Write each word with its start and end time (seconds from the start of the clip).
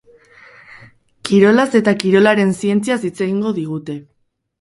Kirolaz 1.29 1.65
eta 1.79 1.93
kirolaren 2.03 2.53
zientziaz 2.61 2.97
hitz 3.09 3.13
egingo 3.27 3.53
digute. 3.59 3.97